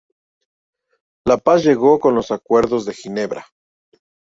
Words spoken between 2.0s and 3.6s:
los Acuerdos de Ginebra.